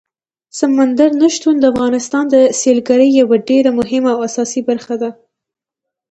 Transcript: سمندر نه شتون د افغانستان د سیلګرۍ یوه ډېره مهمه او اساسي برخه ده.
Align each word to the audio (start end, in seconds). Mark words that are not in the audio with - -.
سمندر 0.59 1.09
نه 1.21 1.27
شتون 1.35 1.55
د 1.59 1.63
افغانستان 1.73 2.23
د 2.29 2.35
سیلګرۍ 2.61 3.09
یوه 3.21 3.37
ډېره 3.49 3.71
مهمه 3.79 4.09
او 4.15 4.19
اساسي 4.29 4.61
برخه 4.69 4.95
ده. 5.01 5.09